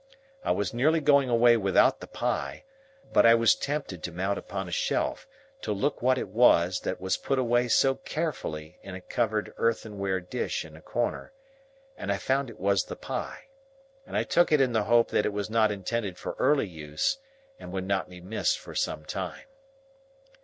I 0.43 0.49
was 0.51 0.73
nearly 0.73 0.99
going 0.99 1.29
away 1.29 1.57
without 1.57 1.99
the 1.99 2.07
pie, 2.07 2.63
but 3.13 3.23
I 3.23 3.35
was 3.35 3.53
tempted 3.53 4.01
to 4.01 4.11
mount 4.11 4.39
upon 4.39 4.67
a 4.67 4.71
shelf, 4.71 5.27
to 5.61 5.71
look 5.71 6.01
what 6.01 6.17
it 6.17 6.29
was 6.29 6.79
that 6.79 6.99
was 6.99 7.17
put 7.17 7.37
away 7.37 7.67
so 7.67 7.93
carefully 7.93 8.79
in 8.81 8.95
a 8.95 8.99
covered 9.01 9.53
earthenware 9.57 10.19
dish 10.19 10.65
in 10.65 10.75
a 10.75 10.81
corner, 10.81 11.33
and 11.95 12.11
I 12.11 12.17
found 12.17 12.49
it 12.49 12.59
was 12.59 12.85
the 12.85 12.95
pie, 12.95 13.49
and 14.07 14.17
I 14.17 14.23
took 14.23 14.51
it 14.51 14.59
in 14.59 14.73
the 14.73 14.85
hope 14.85 15.09
that 15.11 15.27
it 15.27 15.33
was 15.33 15.51
not 15.51 15.69
intended 15.69 16.17
for 16.17 16.35
early 16.39 16.67
use, 16.67 17.19
and 17.59 17.71
would 17.71 17.85
not 17.85 18.09
be 18.09 18.19
missed 18.21 18.57
for 18.57 18.73
some 18.73 19.05
time. 19.05 19.45